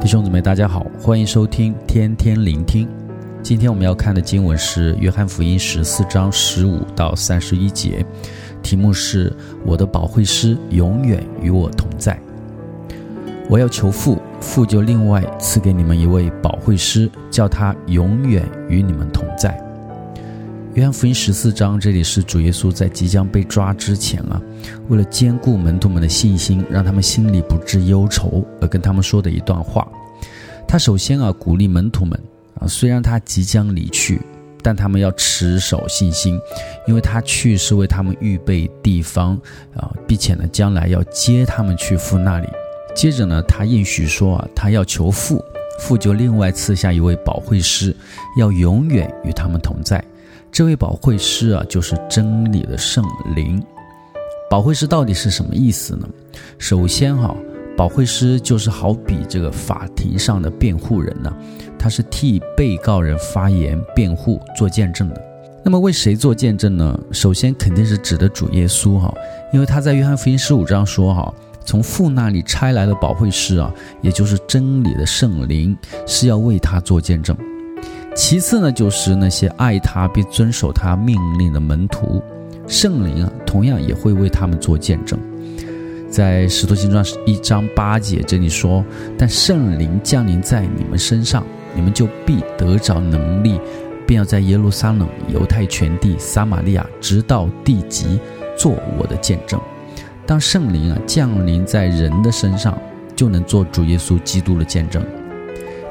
[0.00, 2.88] 弟兄姊妹，大家好，欢迎收听天天聆听。
[3.42, 8.02] 今天我们要看的经文是《约翰福音》十四章十五到三十一节，
[8.62, 9.30] 题目是
[9.62, 12.18] “我的保惠师永远与我同在”。
[13.50, 19.62] 我要求父，父就另外赐给你们一位保惠师，叫他永远与你们同在。
[20.74, 24.40] 约翰福音十四章，这里是主耶稣在即将被抓之前啊，
[24.88, 29.86] 为了坚固门徒们的信心，让他们心里不致忧愁，而跟他们说的一段话。
[30.68, 32.18] 他首先啊，鼓励门徒们
[32.54, 34.20] 啊，虽然他即将离去，
[34.62, 36.38] 但他们要持守信心，
[36.86, 39.36] 因为他去是为他们预备地方
[39.74, 42.46] 啊，并且呢，将来要接他们去父那里。
[42.94, 45.44] 接着呢，他应许说啊，他要求父，
[45.80, 47.94] 父就另外赐下一位保惠师，
[48.36, 50.02] 要永远与他们同在。
[50.52, 53.04] 这位保惠师啊，就是真理的圣
[53.34, 53.62] 灵。
[54.50, 56.08] 保惠师到底是什么意思呢？
[56.58, 57.34] 首先哈、
[57.76, 61.32] 保惠师就是好比这个法庭上的辩护人呢、
[61.78, 65.22] 他是替被告人发言、辩护、做见证的。
[65.64, 66.98] 那么为谁做见证呢？
[67.12, 69.14] 首先肯定是指的主耶稣哈、
[69.52, 71.32] 因为他在约翰福音十五章说哈、
[71.64, 73.72] 从父那里差来的保惠师啊，
[74.02, 75.76] 也就是真理的圣灵，
[76.08, 77.36] 是要为他做见证。
[78.14, 82.22] 其次呢，就是那些爱他并遵守他命令的门徒，
[82.66, 85.18] 圣灵啊，同样也会为他们做见证。
[86.10, 88.84] 在《使徒行传》一章八节这里说
[89.16, 93.60] ：“但圣灵降临在你们身上，你们就必得着能力，
[94.08, 98.18] 便要在耶路撒冷、犹太全地、撒玛利亚，直到地极，
[98.56, 99.60] 做我的见证。”
[100.26, 102.76] 当圣灵啊降临在人的身上，
[103.14, 105.00] 就能做主耶稣基督的见证。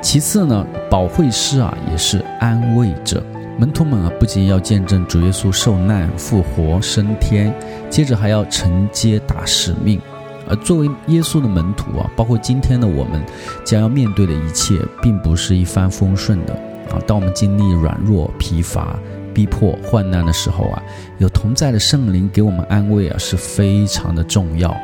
[0.00, 3.22] 其次呢，保惠师啊也是安慰者。
[3.58, 7.52] 门徒们啊不仅要见证主耶稣受难、复活、升天，
[7.90, 10.00] 接着还要承接大使命。
[10.48, 13.20] 而作为耶稣的门徒啊，包括今天的我们，
[13.64, 16.54] 将要面对的一切，并不是一帆风顺的
[16.90, 17.02] 啊。
[17.06, 18.96] 当我们经历软弱、疲乏、
[19.34, 20.82] 逼迫、患难的时候啊，
[21.18, 24.74] 有同在的圣灵给我们安慰啊，是非常的重要。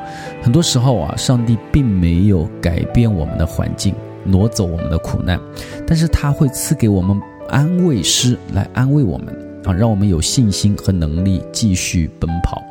[0.43, 3.95] 很多时候啊，上帝并没有改变我们的环境。
[4.25, 5.41] 挪走我们的苦难，
[5.87, 9.29] 但是他会赐给我们安慰师来安慰我们
[9.65, 12.63] 啊，让我们有信心和能力继续奔跑。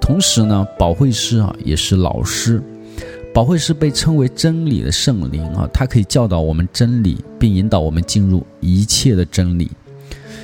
[0.00, 2.62] 同时呢，保惠师啊也是老师，
[3.32, 9.70] 保惠师被称为真理的圣灵啊，他可以教导我们真理，并引导我们进入一切的真理。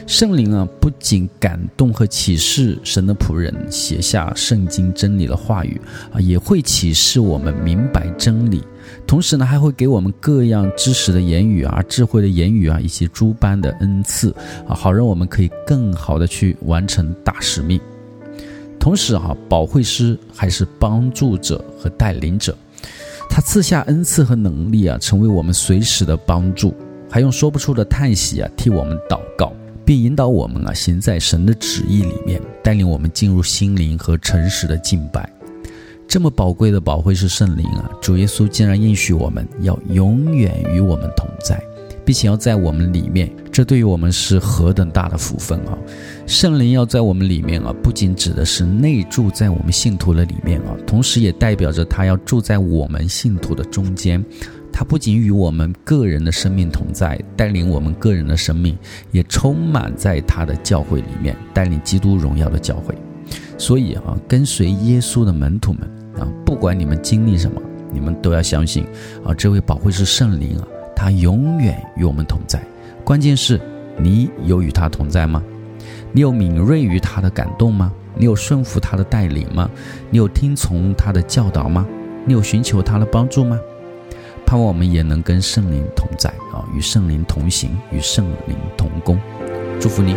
[0.07, 5.79] 圣灵啊，不仅感动和启示神的仆人写下圣经真理的话语
[6.13, 8.63] 啊，也会启示我们明白真理。
[9.09, 14.31] 同时呢，还会给我们各样知识的言语啊、智慧的言语啊，以及诸般的恩赐
[14.69, 17.81] 啊，好让我们可以更好的去完成大使命。
[18.79, 22.55] 同时、啊，保惠师还是帮助者和带领者，
[23.31, 26.75] 他赐下恩赐和能力啊，成为我们随时的帮助，
[27.11, 29.51] 还用说不出的叹息啊替我们祷告。
[29.87, 35.27] 并引导我们啊，行在神的旨意里面，带领我们进入心灵和诚实的敬拜。
[36.09, 41.63] 这么宝贵的宝会是圣灵啊，主耶稣竟然应许我们要永远与我们同在，
[42.03, 43.31] 并且要在我们里面。
[43.53, 45.77] 这对于我们是何等大的福分啊！
[46.27, 54.25] 圣灵要在我们里面啊，不仅指的是内住在我们信徒的里面啊，同时也代表着他要住在我们信徒的中间。
[54.73, 58.79] 他不仅与我们个人的生命同在，带领我们个人的生命，
[59.11, 62.95] 也充满在他的教会里面，带领基督荣耀的教会。
[63.59, 65.81] 所以啊，跟随耶稣的门徒们
[66.19, 67.61] 啊，不管你们经历什么，
[67.93, 68.85] 你们都要相信
[69.25, 72.63] 啊，这位保惠是圣灵啊，他永远与我们同在。
[73.05, 73.61] 关键是，
[73.99, 75.43] 你有与他同在吗？
[76.13, 77.93] 你有敏锐于他的感动吗？
[78.15, 79.71] 你有顺服他的带领吗？
[80.11, 81.87] 你有听从他的教导吗？
[82.27, 83.59] 你有寻求他的帮助吗？
[84.45, 89.19] 盼望我们也能跟圣灵同在啊，与圣灵同行，与圣灵同工。
[89.79, 90.17] 祝福你。